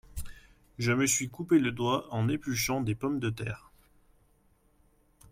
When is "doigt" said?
1.71-2.11